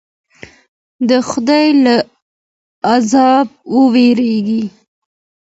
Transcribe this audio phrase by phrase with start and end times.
[1.09, 1.95] د خدای له
[2.91, 4.63] عذابه وویریږئ.